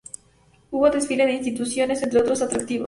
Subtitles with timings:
[0.71, 2.79] Hubo desfile de instituciones, entre otros atractivos.